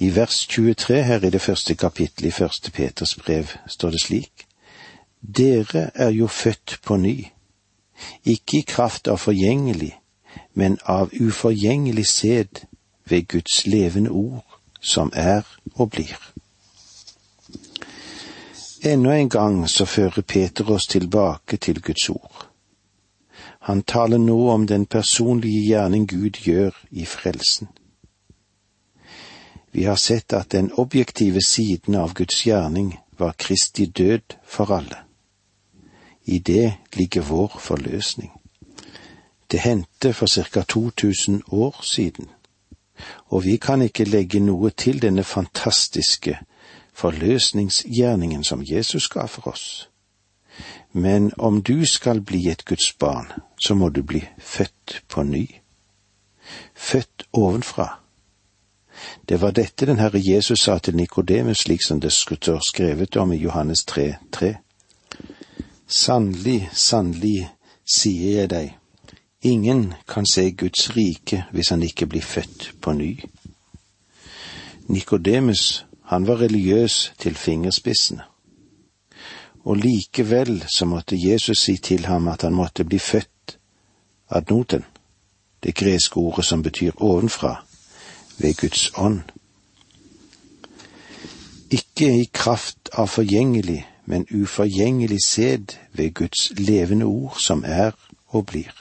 I 0.00 0.10
vers 0.16 0.46
23 0.46 1.02
her 1.04 1.24
i 1.24 1.30
det 1.30 1.40
første 1.40 1.74
kapittelet 1.74 2.28
i 2.28 2.36
første 2.36 2.70
Peters 2.70 3.14
brev 3.14 3.46
står 3.66 3.90
det 3.90 4.00
slik:" 4.00 4.46
Dere 5.20 5.90
er 5.94 6.08
jo 6.08 6.26
født 6.26 6.78
på 6.82 6.96
ny 6.96 7.26
ikke 8.24 8.58
i 8.58 8.66
kraft 8.66 9.08
av 9.08 9.18
forgjengelig, 9.18 9.94
men 10.54 10.78
av 10.84 11.10
uforgjengelig 11.20 12.06
sæd 12.06 12.64
ved 13.04 13.28
Guds 13.28 13.66
levende 13.66 14.10
ord, 14.10 14.44
som 14.80 15.12
er 15.14 15.42
og 15.74 15.90
blir. 15.90 16.16
Enda 18.82 19.16
en 19.16 19.28
gang 19.28 19.68
så 19.68 19.84
fører 19.84 20.22
Peter 20.22 20.70
oss 20.70 20.86
tilbake 20.86 21.56
til 21.56 21.82
Guds 21.82 22.08
ord. 22.08 22.46
Han 23.60 23.82
taler 23.82 24.18
nå 24.18 24.48
om 24.50 24.66
den 24.66 24.86
personlige 24.86 25.66
gjerning 25.66 26.08
Gud 26.08 26.40
gjør 26.44 26.70
i 26.90 27.04
frelsen. 27.04 27.68
Vi 29.72 29.84
har 29.84 29.96
sett 29.96 30.32
at 30.32 30.52
den 30.52 30.72
objektive 30.72 31.40
siden 31.46 31.94
av 31.94 32.14
Guds 32.14 32.46
gjerning 32.46 32.98
var 33.18 33.36
Kristi 33.38 33.86
død 33.86 34.34
for 34.46 34.72
alle. 34.72 35.09
I 36.30 36.38
det 36.38 36.72
ligger 36.92 37.20
vår 37.20 37.56
forløsning. 37.58 38.30
Det 39.50 39.60
hendte 39.60 40.12
for 40.12 40.26
ca 40.26 40.62
2000 40.62 41.42
år 41.48 41.80
siden, 41.82 42.28
og 43.26 43.44
vi 43.44 43.56
kan 43.56 43.82
ikke 43.82 44.04
legge 44.04 44.40
noe 44.40 44.70
til 44.70 45.02
denne 45.02 45.24
fantastiske 45.24 46.38
forløsningsgjerningen 46.94 48.44
som 48.44 48.62
Jesus 48.62 49.08
ga 49.08 49.26
for 49.26 49.48
oss. 49.48 49.88
Men 50.92 51.32
om 51.38 51.62
du 51.62 51.86
skal 51.86 52.20
bli 52.20 52.48
et 52.48 52.64
Guds 52.64 52.92
barn, 52.92 53.32
så 53.58 53.74
må 53.74 53.88
du 53.88 54.02
bli 54.02 54.22
født 54.38 55.02
på 55.08 55.22
ny. 55.22 55.46
Født 56.74 57.26
ovenfra. 57.32 58.00
Det 59.28 59.40
var 59.40 59.50
dette 59.50 59.86
den 59.86 59.98
Herre 59.98 60.20
Jesus 60.22 60.60
sa 60.60 60.78
til 60.78 60.96
Nikodemus, 60.96 61.58
slik 61.58 61.82
som 61.82 62.00
det 62.00 62.12
står 62.12 62.60
skrevet 62.68 63.16
om 63.16 63.32
i 63.32 63.36
Johannes 63.36 63.84
3, 63.84 64.14
3. 64.32 64.54
Sannelig, 65.90 66.68
sannelig, 66.72 67.48
sier 67.82 68.36
jeg 68.40 68.50
deg, 68.52 68.74
ingen 69.42 69.88
kan 70.06 70.26
se 70.28 70.44
Guds 70.54 70.92
rike 70.94 71.42
hvis 71.50 71.72
han 71.74 71.82
ikke 71.82 72.06
blir 72.06 72.22
født 72.22 72.68
på 72.78 72.94
ny. 72.94 73.08
Nikodemus, 74.86 75.84
han 76.06 76.26
var 76.26 76.38
religiøs 76.44 77.12
til 77.18 77.34
fingerspissene. 77.34 78.22
Og 79.66 79.76
likevel 79.82 80.62
så 80.70 80.86
måtte 80.86 81.18
Jesus 81.18 81.66
si 81.66 81.76
til 81.76 82.06
ham 82.06 82.28
at 82.28 82.46
han 82.46 82.54
måtte 82.54 82.86
bli 82.86 82.98
født 82.98 83.58
ad 84.30 84.50
noten, 84.50 84.84
det 85.62 85.74
greske 85.74 86.16
ordet 86.16 86.44
som 86.44 86.62
betyr 86.62 87.02
ovenfra, 87.02 87.64
ved 88.38 88.54
Guds 88.54 88.92
ånd. 88.94 89.22
Ikke 91.70 92.14
i 92.14 92.30
kraft 92.32 92.94
av 92.94 93.10
forgjengelig, 93.10 93.82
men 94.10 94.26
uforgjengelig 94.34 95.20
sæd 95.22 95.76
ved 95.92 96.14
Guds 96.14 96.50
levende 96.58 97.06
ord 97.06 97.36
som 97.38 97.64
er 97.66 97.94
og 98.28 98.46
blir. 98.46 98.74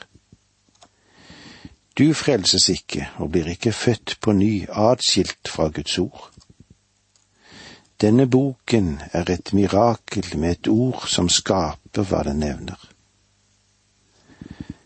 Du 1.97 2.13
frelses 2.13 2.69
ikke 2.69 3.09
og 3.21 3.31
blir 3.31 3.51
ikke 3.53 3.71
født 3.71 4.17
på 4.21 4.33
ny 4.33 4.65
atskilt 4.69 5.47
fra 5.47 5.67
Guds 5.67 5.99
ord. 5.99 6.31
Denne 8.01 8.25
boken 8.27 9.01
er 9.13 9.29
et 9.29 9.53
mirakel 9.53 10.25
med 10.37 10.51
et 10.51 10.67
ord 10.71 11.05
som 11.07 11.29
skaper 11.29 12.07
hva 12.09 12.23
den 12.23 12.39
nevner. 12.39 12.79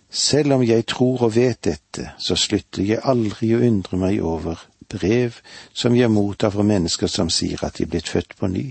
Selv 0.09 0.53
om 0.53 0.63
jeg 0.63 0.85
tror 0.85 1.21
og 1.29 1.35
vet 1.35 1.63
dette, 1.63 2.11
så 2.19 2.35
slutter 2.35 2.83
jeg 2.83 3.01
aldri 3.03 3.55
å 3.55 3.63
undre 3.63 3.97
meg 3.97 4.19
over 4.21 4.67
brev 4.89 5.39
som 5.73 5.95
jeg 5.95 6.11
mottar 6.11 6.51
fra 6.53 6.65
mennesker 6.67 7.07
som 7.07 7.29
sier 7.29 7.63
at 7.63 7.77
de 7.77 7.87
er 7.87 7.93
blitt 7.93 8.09
født 8.09 8.35
på 8.37 8.49
ny, 8.51 8.67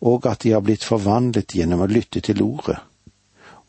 og 0.00 0.26
at 0.26 0.42
de 0.42 0.52
har 0.54 0.64
blitt 0.64 0.84
forvandlet 0.84 1.56
gjennom 1.58 1.84
å 1.84 1.90
lytte 1.90 2.20
til 2.20 2.42
ordet 2.44 2.78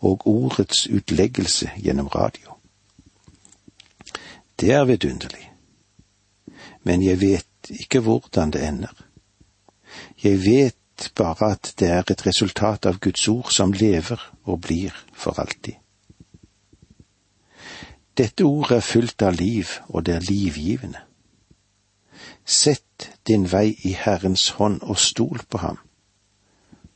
og 0.06 0.28
ordets 0.30 0.86
utleggelse 0.94 1.72
gjennom 1.82 2.10
radio. 2.14 2.54
Det 4.60 4.72
er 4.74 4.86
vidunderlig, 4.86 5.52
men 6.86 7.04
jeg 7.06 7.22
vet 7.22 7.72
ikke 7.82 8.02
hvordan 8.06 8.54
det 8.54 8.62
ender. 8.68 8.94
Jeg 10.24 10.40
vet 10.46 11.10
bare 11.16 11.52
at 11.54 11.74
det 11.80 11.90
er 11.90 12.06
et 12.06 12.26
resultat 12.26 12.86
av 12.86 13.00
Guds 13.02 13.28
ord 13.28 13.52
som 13.54 13.74
lever 13.74 14.22
og 14.46 14.62
blir 14.66 14.96
for 15.14 15.40
alltid. 15.40 15.76
Dette 18.18 18.46
ordet 18.46 18.80
er 18.80 18.86
fullt 18.86 19.22
av 19.22 19.36
liv, 19.38 19.70
og 19.94 20.06
det 20.06 20.16
er 20.16 20.26
livgivende. 20.26 21.04
Sett 22.46 23.12
din 23.28 23.52
vei 23.52 23.76
i 23.84 23.92
Herrens 23.92 24.50
hånd 24.50 24.82
og 24.82 24.98
stol 24.98 25.42
på 25.50 25.58
ham, 25.58 25.78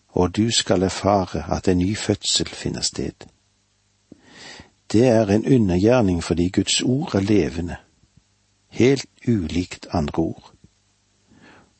og 0.10 0.36
du 0.36 0.52
skal 0.52 0.84
erfare 0.84 1.46
at 1.52 1.68
en 1.68 1.78
ny 1.78 1.96
fødsel 1.98 2.48
finner 2.48 2.82
sted. 2.82 3.28
Det 4.92 5.08
er 5.08 5.26
en 5.28 5.46
undergjerning 5.46 6.24
fordi 6.24 6.50
Guds 6.50 6.82
ord 6.82 7.16
er 7.16 7.20
levende, 7.20 7.76
helt 8.70 9.06
ulikt 9.28 9.88
andre 9.92 10.24
ord. 10.24 10.52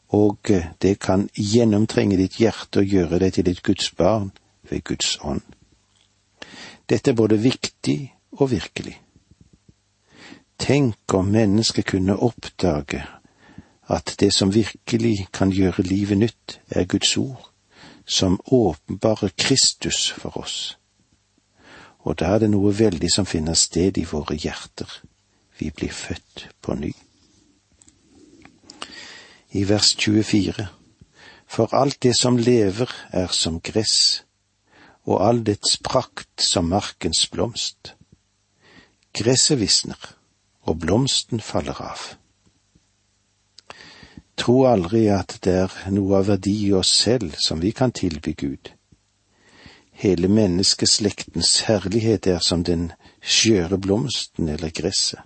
Og 0.08 0.38
eh, 0.50 0.66
det 0.82 1.00
kan 1.00 1.30
gjennomtrenge 1.36 2.18
ditt 2.18 2.36
hjerte 2.40 2.80
og 2.80 2.86
gjøre 2.86 3.20
deg 3.20 3.34
til 3.34 3.50
et 3.50 3.64
Guds 3.64 3.92
barn 3.92 4.32
ved 4.70 4.84
Guds 4.84 5.18
ånd. 5.24 5.42
Dette 6.90 7.12
er 7.12 7.16
både 7.16 7.40
viktig 7.40 8.14
og 8.32 8.52
virkelig. 8.52 9.02
Tenk 10.60 11.14
om 11.14 11.32
mennesket 11.32 11.86
kunne 11.86 12.16
oppdage 12.16 13.04
at 13.92 14.16
det 14.20 14.34
som 14.34 14.54
virkelig 14.54 15.28
kan 15.34 15.52
gjøre 15.52 15.84
livet 15.84 16.18
nytt, 16.18 16.60
er 16.70 16.86
Guds 16.86 17.18
ord 17.18 17.52
som 18.06 18.40
åpenbarer 18.46 19.30
Kristus 19.38 20.12
for 20.12 20.38
oss. 20.38 20.78
Og 22.00 22.20
da 22.20 22.34
er 22.34 22.40
det 22.44 22.50
noe 22.52 22.74
veldig 22.74 23.12
som 23.14 23.28
finner 23.30 23.54
sted 23.54 23.98
i 23.98 24.08
våre 24.10 24.36
hjerter. 24.36 24.90
Vi 25.60 25.70
blir 25.70 25.92
født 25.94 26.48
på 26.62 26.76
ny. 26.76 26.94
I 29.52 29.64
vers 29.70 29.96
24 30.00 30.68
For 31.48 31.76
alt 31.76 32.00
det 32.04 32.16
som 32.16 32.38
lever 32.38 32.90
er 33.12 33.28
som 33.28 33.60
gress, 33.60 34.24
og 35.04 35.20
all 35.28 35.44
dets 35.44 35.78
prakt 35.84 36.42
som 36.42 36.70
markens 36.72 37.28
blomst. 37.28 37.94
Gresset 39.14 39.60
visner, 39.60 40.00
og 40.64 40.80
blomsten 40.80 41.42
faller 41.42 41.82
av. 41.82 42.21
Tro 44.42 44.64
aldri 44.66 45.04
at 45.14 45.36
det 45.46 45.52
er 45.54 45.74
noe 45.94 46.16
av 46.18 46.30
verdi 46.32 46.56
i 46.66 46.72
oss 46.74 46.90
selv 47.04 47.36
som 47.38 47.60
vi 47.62 47.70
kan 47.78 47.92
tilby 47.94 48.32
Gud. 48.34 48.72
Hele 50.02 50.32
menneskeslektens 50.34 51.60
herlighet 51.68 52.26
er 52.26 52.40
som 52.42 52.64
den 52.66 52.88
skjøre 53.22 53.78
blomsten 53.78 54.50
eller 54.50 54.74
gresset. 54.74 55.22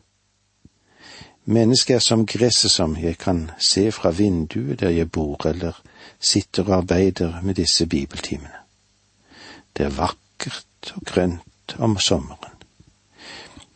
Mennesket 1.48 1.96
er 1.96 2.04
som 2.04 2.26
gresset 2.28 2.74
som 2.74 2.98
jeg 3.00 3.16
kan 3.22 3.46
se 3.56 3.86
fra 3.96 4.12
vinduet 4.12 4.82
der 4.82 4.92
jeg 4.92 5.08
bor 5.16 5.46
eller 5.48 5.78
sitter 6.20 6.66
og 6.66 6.78
arbeider 6.82 7.38
med 7.42 7.56
disse 7.56 7.88
bibeltimene. 7.88 8.66
Det 9.78 9.86
er 9.86 9.96
vakkert 9.96 10.92
og 10.96 11.06
grønt 11.06 11.78
om 11.78 11.96
sommeren. 12.00 12.60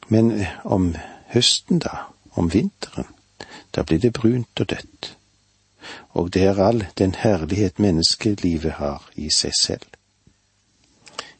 Men 0.09 0.33
om 0.65 0.91
høsten, 1.31 1.79
da, 1.79 2.09
om 2.35 2.51
vinteren, 2.51 3.07
da 3.75 3.87
blir 3.87 4.03
det 4.03 4.13
brunt 4.19 4.59
og 4.59 4.69
dødt 4.69 5.13
og 6.09 6.33
det 6.33 6.43
er 6.43 6.63
all 6.63 6.85
den 6.97 7.15
herlighet 7.15 7.79
menneskelivet 7.79 8.71
har 8.71 9.09
i 9.15 9.29
seg 9.29 9.53
selv. 9.59 9.87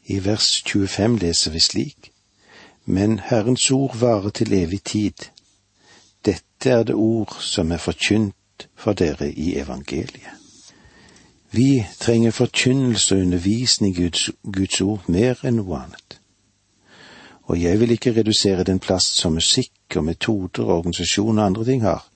I 0.06 0.24
vers 0.24 0.62
25 0.66 1.18
leser 1.18 1.50
vi 1.50 1.60
slik, 1.60 2.12
Men 2.84 3.18
Herrens 3.18 3.70
ord 3.70 3.96
varer 3.96 4.30
til 4.30 4.52
evig 4.52 4.82
tid. 4.84 5.30
Dette 6.24 6.70
er 6.70 6.82
det 6.82 6.94
ord 6.94 7.36
som 7.40 7.72
er 7.72 7.76
forkynt 7.76 8.68
for 8.74 8.92
dere 8.92 9.30
i 9.32 9.56
evangeliet. 9.58 10.40
Vi 11.50 11.86
trenger 12.00 12.30
forkynnelse 12.30 13.14
og 13.14 13.20
undervisning 13.20 13.98
i 13.98 14.02
Guds, 14.02 14.30
Guds 14.42 14.80
ord 14.80 15.08
mer 15.08 15.40
enn 15.44 15.58
noe 15.58 15.78
annet. 15.78 16.18
Og 17.50 17.62
jeg 17.62 17.80
vil 17.80 17.90
ikke 17.90 18.12
redusere 18.16 18.64
den 18.64 18.78
plass 18.78 19.08
som 19.18 19.34
musikk 19.34 19.96
og 19.96 20.04
metoder 20.04 20.62
og 20.62 20.76
organisasjon 20.76 21.38
og 21.38 21.46
andre 21.46 21.64
ting 21.64 21.82
har, 21.82 22.06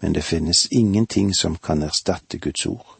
men 0.00 0.12
det 0.12 0.22
finnes 0.22 0.66
ingenting 0.70 1.34
som 1.34 1.56
kan 1.56 1.82
erstatte 1.82 2.38
Guds 2.38 2.66
ord. 2.66 2.96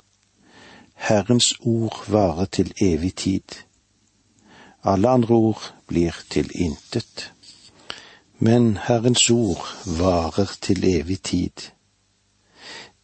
Herrens 0.94 1.54
ord 1.60 2.08
varer 2.08 2.44
til 2.44 2.72
evig 2.80 3.14
tid. 3.14 3.56
Alle 4.84 5.08
andre 5.08 5.34
ord 5.34 5.72
blir 5.86 6.16
til 6.30 6.50
intet. 6.54 7.32
Men 8.38 8.76
Herrens 8.76 9.30
ord 9.30 9.66
varer 9.86 10.56
til 10.60 10.84
evig 10.84 11.22
tid. 11.22 11.70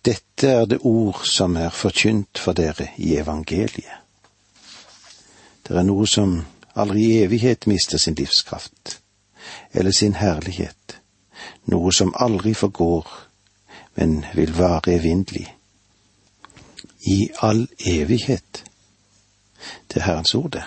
Dette 0.05 0.49
er 0.49 0.65
det 0.65 0.79
ord 0.83 1.21
som 1.25 1.57
er 1.57 1.71
forkynt 1.71 2.39
for 2.39 2.53
dere 2.53 2.89
i 2.97 3.17
evangeliet. 3.17 4.01
Det 5.63 5.77
er 5.79 5.87
noe 5.87 6.07
som 6.11 6.41
aldri 6.75 7.05
i 7.05 7.21
evighet 7.23 7.69
mister 7.71 7.99
sin 7.99 8.17
livskraft, 8.19 8.99
eller 9.73 9.95
sin 9.95 10.15
herlighet, 10.19 10.99
noe 11.71 11.93
som 11.93 12.11
aldri 12.19 12.55
forgår, 12.55 13.07
men 13.95 14.25
vil 14.35 14.59
vare 14.59 14.95
evinnelig. 14.95 15.57
I 17.01 17.31
all 17.43 17.69
evighet. 17.87 18.65
Det 19.89 20.01
er 20.01 20.07
Herrens 20.07 20.35
ord, 20.35 20.51
det. 20.51 20.65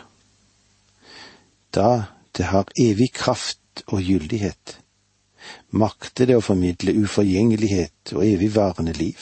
Da 1.76 2.04
det 2.38 2.46
har 2.46 2.72
evig 2.80 3.14
kraft 3.14 3.84
og 3.88 4.02
gyldighet, 4.02 4.80
makter 5.70 6.26
det 6.26 6.38
å 6.38 6.44
formidle 6.44 6.96
uforgjengelighet 7.04 8.14
og 8.16 8.26
evigvarende 8.28 8.94
liv. 8.94 9.20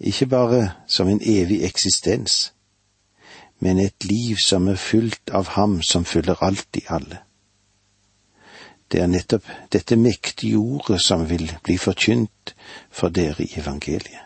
Ikke 0.00 0.26
bare 0.26 0.72
som 0.88 1.08
en 1.08 1.20
evig 1.22 1.62
eksistens, 1.64 2.52
men 3.60 3.78
et 3.78 4.04
liv 4.04 4.36
som 4.44 4.68
er 4.68 4.76
fylt 4.76 5.30
av 5.32 5.54
Ham 5.56 5.80
som 5.82 6.04
fyller 6.04 6.42
alt 6.44 6.76
i 6.76 6.84
alle. 6.88 7.25
Det 8.92 9.00
er 9.00 9.06
nettopp 9.06 9.48
dette 9.72 9.96
mektige 9.96 10.56
ordet 10.56 11.00
som 11.02 11.26
vil 11.30 11.50
bli 11.62 11.76
forkynt 11.78 12.54
for 12.90 13.08
dere 13.08 13.42
i 13.42 13.52
evangeliet. 13.58 14.22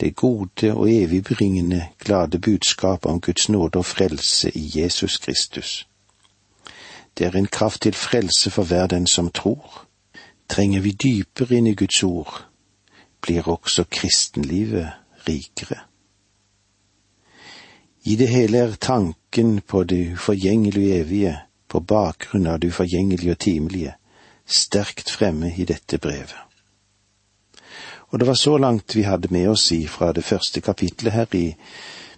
Det 0.00 0.16
gode 0.16 0.74
og 0.74 0.90
evigbringende 0.92 1.86
glade 1.98 2.38
budskap 2.38 3.06
om 3.06 3.20
Guds 3.20 3.48
nåde 3.48 3.78
og 3.78 3.84
frelse 3.84 4.50
i 4.50 4.70
Jesus 4.74 5.16
Kristus. 5.18 5.88
Det 7.18 7.26
er 7.26 7.30
en 7.30 7.46
kraft 7.46 7.82
til 7.82 7.94
frelse 7.94 8.50
for 8.50 8.62
hver 8.62 8.86
den 8.86 9.06
som 9.06 9.30
tror. 9.30 9.86
Trenger 10.48 10.80
vi 10.80 10.90
dypere 10.90 11.56
inn 11.56 11.66
i 11.66 11.74
Guds 11.74 12.02
ord, 12.02 12.44
blir 13.20 13.48
også 13.48 13.84
kristenlivet 13.90 14.90
rikere. 15.28 15.80
I 18.04 18.16
det 18.16 18.28
hele 18.28 18.58
er 18.58 18.74
tanken 18.74 19.60
på 19.60 19.84
det 19.84 20.12
uforgjengelige 20.12 20.94
evige 20.94 21.38
på 21.68 21.80
bakgrunn 21.80 22.46
av 22.46 22.60
det 22.60 22.70
uforgjengelige 22.72 23.32
og 23.32 23.38
timelige, 23.38 23.94
sterkt 24.46 25.10
fremme 25.10 25.52
i 25.56 25.64
dette 25.64 25.98
brevet. 25.98 26.36
Og 28.08 28.18
det 28.18 28.26
var 28.26 28.38
så 28.38 28.58
langt 28.58 28.94
vi 28.96 29.02
hadde 29.02 29.28
med 29.30 29.48
oss 29.50 29.72
i 29.72 29.86
fra 29.86 30.12
det 30.12 30.24
første 30.24 30.60
kapitlet 30.60 31.12
her 31.12 31.34
i 31.34 31.56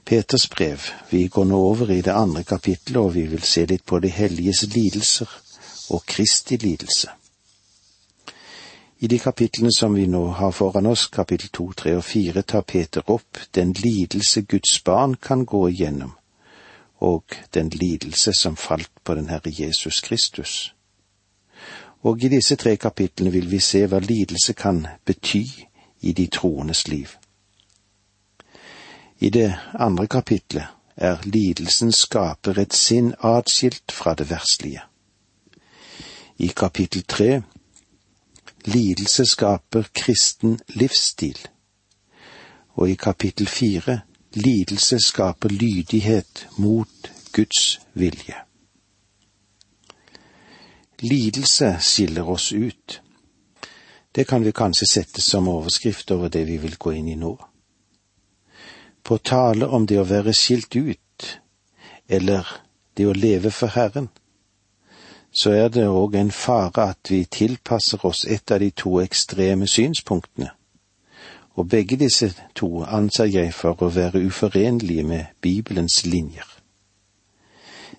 Peters 0.04 0.48
brev. 0.48 0.80
Vi 1.10 1.26
går 1.28 1.44
nå 1.44 1.56
over 1.56 1.90
i 1.90 2.00
det 2.00 2.12
andre 2.12 2.44
kapitlet, 2.44 2.96
og 2.96 3.14
vi 3.14 3.26
vil 3.26 3.42
se 3.42 3.64
litt 3.66 3.84
på 3.84 3.98
de 3.98 4.08
helliges 4.08 4.62
lidelser 4.74 5.28
og 5.90 6.04
Kristi 6.06 6.56
lidelse. 6.56 7.08
I 9.00 9.06
de 9.06 9.18
kapitlene 9.18 9.72
som 9.72 9.94
vi 9.94 10.06
nå 10.06 10.26
har 10.36 10.50
foran 10.50 10.86
oss, 10.86 11.06
kapittel 11.06 11.48
to, 11.52 11.72
tre 11.72 11.96
og 11.96 12.04
fire, 12.04 12.42
tar 12.42 12.66
Peter 12.66 13.02
opp 13.06 13.38
den 13.54 13.72
lidelse 13.72 14.42
Guds 14.42 14.80
barn 14.84 15.16
kan 15.22 15.44
gå 15.44 15.68
igjennom 15.68 16.17
og 17.00 17.24
den 17.54 17.68
lidelse 17.68 18.32
som 18.32 18.56
falt 18.56 18.90
på 19.04 19.14
den 19.14 19.28
Herre 19.28 19.52
Jesus 19.58 20.00
Kristus. 20.00 20.74
Og 22.02 22.24
i 22.24 22.28
disse 22.28 22.56
tre 22.56 22.76
kapitlene 22.76 23.32
vil 23.32 23.50
vi 23.50 23.58
se 23.58 23.86
hva 23.86 23.98
lidelse 23.98 24.52
kan 24.52 24.86
bety 25.04 25.44
i 26.00 26.12
de 26.12 26.26
troendes 26.26 26.88
liv. 26.88 27.08
I 29.18 29.30
det 29.30 29.54
andre 29.74 30.06
kapitlet 30.06 30.66
er 30.96 31.18
lidelsen 31.24 31.92
skaper 31.92 32.58
et 32.58 32.74
sinn 32.74 33.14
atskilt 33.22 33.92
fra 33.92 34.14
det 34.14 34.30
verslige. 34.30 34.82
I 36.38 36.46
kapittel 36.46 37.02
tre 37.02 37.42
lidelse 38.64 39.26
skaper 39.26 39.90
kristen 39.94 40.60
livsstil, 40.68 41.38
og 42.74 42.90
i 42.90 42.94
kapittel 42.94 43.46
fire 43.46 44.00
lidelse 44.32 44.98
skaper 45.00 45.48
lydighet 45.48 46.46
mot 46.56 47.10
Guds 47.32 47.80
vilje. 47.92 48.34
Lidelse 51.00 51.76
skiller 51.80 52.28
oss 52.28 52.52
ut. 52.52 53.00
Det 54.12 54.24
kan 54.24 54.44
vi 54.44 54.52
kanskje 54.52 54.86
sette 54.90 55.22
som 55.22 55.48
overskrift 55.48 56.10
over 56.10 56.28
det 56.28 56.44
vi 56.44 56.56
vil 56.58 56.76
gå 56.76 56.92
inn 56.92 57.08
i 57.08 57.16
nå. 57.16 57.36
På 59.02 59.18
tale 59.18 59.66
om 59.66 59.86
det 59.86 60.00
å 60.00 60.08
være 60.08 60.34
skilt 60.34 60.76
ut, 60.76 61.38
eller 62.08 62.46
det 62.96 63.06
å 63.06 63.14
leve 63.14 63.50
for 63.54 63.70
Herren, 63.72 64.08
så 65.30 65.52
er 65.54 65.68
det 65.70 65.86
òg 65.86 66.16
en 66.18 66.32
fare 66.34 66.88
at 66.90 67.10
vi 67.12 67.24
tilpasser 67.24 68.04
oss 68.06 68.24
et 68.24 68.50
av 68.50 68.60
de 68.60 68.70
to 68.74 68.98
ekstreme 69.00 69.68
synspunktene, 69.70 70.50
og 71.58 71.68
begge 71.68 71.96
disse 71.96 72.34
to 72.54 72.84
anser 72.84 73.24
jeg 73.24 73.50
for 73.54 73.82
å 73.82 73.90
være 73.90 74.20
uforenlige 74.26 75.02
med 75.02 75.24
Bibelens 75.42 76.04
linjer. 76.06 76.46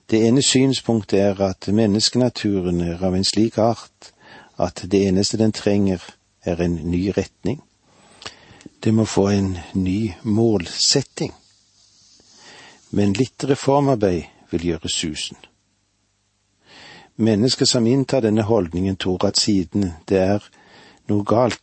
Det 0.10 0.22
ene 0.28 0.42
synspunktet 0.42 1.20
er 1.20 1.42
at 1.44 1.68
menneskenaturen 1.68 2.80
er 2.82 3.04
av 3.04 3.16
en 3.16 3.28
slik 3.28 3.58
art 3.60 4.14
at 4.58 4.86
det 4.92 5.04
eneste 5.08 5.38
den 5.38 5.52
trenger, 5.52 6.00
er 6.46 6.62
en 6.64 6.80
ny 6.88 7.10
retning. 7.18 7.60
Det 8.84 8.94
må 8.94 9.06
få 9.06 9.28
en 9.28 9.58
ny 9.74 10.14
målsetting. 10.24 11.34
Men 12.92 13.14
litt 13.14 13.44
reformarbeid 13.44 14.24
vil 14.52 14.66
gjøre 14.72 14.90
susen. 14.90 15.38
Mennesker 17.20 17.68
som 17.68 17.88
inntar 17.88 18.24
denne 18.24 18.48
holdningen, 18.48 18.96
tror 18.96 19.28
at 19.28 19.38
siden 19.38 19.92
det 20.08 20.20
er 20.24 20.46
noe 21.12 21.28
galt 21.28 21.60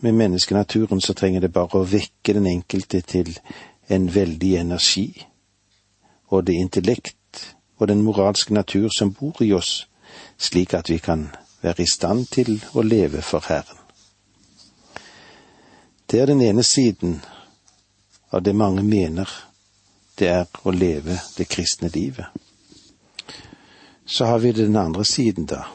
med 0.00 0.14
menneskenaturen, 0.14 1.00
så 1.00 1.14
trenger 1.14 1.40
det 1.40 1.52
bare 1.52 1.80
å 1.80 1.88
vekke 1.88 2.34
den 2.34 2.46
enkelte 2.46 3.00
til 3.00 3.34
en 3.88 4.08
veldig 4.14 4.54
energi, 4.56 5.26
og 6.28 6.46
det 6.46 6.58
intellekt 6.60 7.16
og 7.78 7.88
den 7.88 8.02
moralske 8.02 8.54
natur 8.54 8.88
som 8.98 9.12
bor 9.12 9.42
i 9.42 9.52
oss, 9.52 9.86
slik 10.38 10.74
at 10.74 10.90
vi 10.90 10.98
kan 10.98 11.28
være 11.62 11.82
i 11.82 11.90
stand 11.90 12.26
til 12.32 12.58
å 12.74 12.82
leve 12.82 13.22
for 13.22 13.44
Herren. 13.48 13.78
Det 16.10 16.20
er 16.20 16.26
den 16.26 16.40
ene 16.42 16.62
siden 16.64 17.20
av 18.32 18.42
det 18.42 18.54
mange 18.56 18.82
mener 18.82 19.28
det 20.18 20.28
er 20.28 20.46
å 20.64 20.72
leve 20.72 21.18
det 21.36 21.48
kristne 21.48 21.90
livet. 21.94 22.26
Så 24.06 24.24
har 24.24 24.38
vi 24.38 24.52
den 24.52 24.76
andre 24.76 25.04
siden, 25.04 25.46
da, 25.46 25.66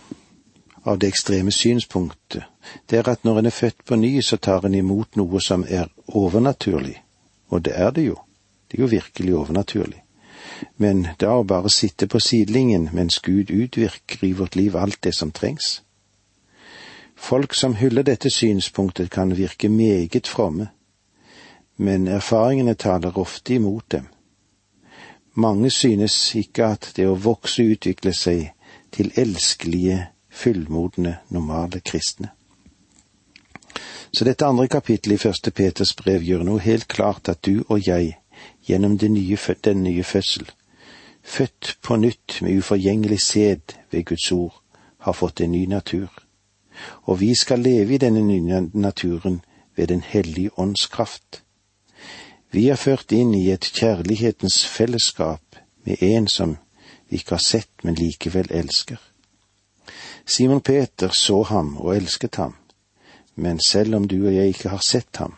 av 0.83 0.99
det 0.99 1.07
ekstreme 1.07 1.51
synspunktet. 1.51 2.43
Det 2.85 2.97
er 2.97 3.09
at 3.09 3.23
når 3.23 3.39
en 3.39 3.45
er 3.45 3.55
født 3.55 3.85
på 3.85 3.95
ny, 3.95 4.21
så 4.21 4.37
tar 4.37 4.65
en 4.65 4.75
imot 4.75 5.15
noe 5.15 5.41
som 5.41 5.65
er 5.69 5.87
overnaturlig. 6.07 6.97
Og 7.49 7.61
det 7.65 7.73
er 7.75 7.91
det 7.91 8.05
jo. 8.07 8.17
Det 8.71 8.79
er 8.79 8.81
jo 8.81 8.91
virkelig 8.91 9.35
overnaturlig. 9.35 10.03
Men 10.77 11.07
da 11.19 11.35
å 11.37 11.47
bare 11.47 11.69
sitte 11.69 12.07
på 12.07 12.19
sidelinjen 12.19 12.89
mens 12.93 13.19
Gud 13.19 13.51
utvirker 13.51 14.25
i 14.25 14.33
vårt 14.33 14.55
liv 14.55 14.75
alt 14.75 15.01
det 15.03 15.15
som 15.15 15.31
trengs. 15.31 15.81
Folk 17.15 17.53
som 17.53 17.75
hyller 17.75 18.03
dette 18.03 18.29
synspunktet, 18.29 19.09
kan 19.09 19.37
virke 19.37 19.69
meget 19.69 20.27
fromme, 20.27 20.67
men 21.77 22.07
erfaringene 22.07 22.73
taler 22.75 23.17
ofte 23.17 23.53
imot 23.53 23.91
dem. 23.91 24.07
Mange 25.35 25.69
synes 25.69 26.35
ikke 26.35 26.65
at 26.65 26.91
det 26.95 27.07
å 27.07 27.15
vokse 27.15 27.63
og 27.63 27.77
utvikle 27.77 28.13
seg 28.13 28.51
til 28.91 29.11
elskelige, 29.17 30.12
fullmodne, 30.33 31.17
normale 31.29 31.79
kristne. 31.79 32.29
Så 34.13 34.25
dette 34.25 34.45
andre 34.45 34.67
kapittelet 34.67 35.17
i 35.17 35.23
første 35.23 35.51
Peters 35.51 35.93
brev 35.97 36.21
gjør 36.21 36.43
noe 36.45 36.61
helt 36.61 36.87
klart 36.87 37.29
at 37.29 37.45
du 37.45 37.63
og 37.67 37.87
jeg, 37.87 38.17
gjennom 38.67 38.97
nye, 39.01 39.37
den 39.63 39.83
nye 39.83 40.03
fødsel, 40.03 40.49
født 41.23 41.77
på 41.81 41.95
nytt 41.95 42.41
med 42.41 42.57
uforgjengelig 42.57 43.21
sæd 43.21 43.73
ved 43.91 44.05
Guds 44.05 44.31
ord, 44.31 44.61
har 44.99 45.13
fått 45.13 45.41
en 45.41 45.51
ny 45.51 45.65
natur. 45.65 46.09
Og 47.03 47.19
vi 47.19 47.35
skal 47.35 47.59
leve 47.59 47.93
i 47.93 47.97
denne 47.97 48.21
nye 48.21 48.69
naturen 48.73 49.41
ved 49.75 49.87
Den 49.87 50.01
hellige 50.01 50.59
ånds 50.59 50.85
kraft. 50.87 51.43
Vi 52.51 52.67
er 52.69 52.75
ført 52.75 53.11
inn 53.11 53.33
i 53.33 53.49
et 53.51 53.65
kjærlighetens 53.65 54.65
fellesskap 54.67 55.57
med 55.85 56.01
en 56.01 56.27
som 56.27 56.57
vi 57.09 57.17
ikke 57.17 57.35
har 57.35 57.41
sett, 57.41 57.83
men 57.83 57.95
likevel 57.95 58.47
elsker. 58.51 59.12
Simon 60.25 60.61
Peter 60.61 61.09
så 61.09 61.43
ham 61.43 61.77
og 61.77 61.95
elsket 61.95 62.35
ham, 62.35 62.55
men 63.35 63.59
selv 63.59 63.95
om 63.95 64.07
du 64.07 64.25
og 64.25 64.35
jeg 64.35 64.47
ikke 64.47 64.69
har 64.69 64.83
sett 64.83 65.17
ham, 65.17 65.33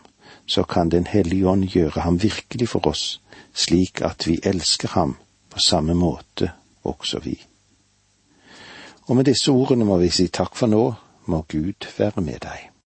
så 0.46 0.62
kan 0.62 0.90
Den 0.90 1.06
hellige 1.06 1.48
ånd 1.48 1.64
gjøre 1.64 2.00
ham 2.00 2.22
virkelig 2.22 2.68
for 2.68 2.86
oss, 2.86 3.20
slik 3.54 4.00
at 4.00 4.26
vi 4.26 4.38
elsker 4.42 4.88
ham 4.88 5.16
på 5.50 5.58
samme 5.58 5.94
måte, 5.94 6.52
også 6.84 7.18
vi. 7.18 7.42
Og 9.06 9.16
med 9.16 9.24
disse 9.24 9.50
ordene 9.50 9.84
må 9.84 9.98
vi 9.98 10.10
si 10.10 10.28
takk 10.28 10.54
for 10.56 10.66
nå, 10.66 10.94
må 11.26 11.44
Gud 11.48 11.86
være 11.98 12.22
med 12.22 12.38
deg. 12.42 12.75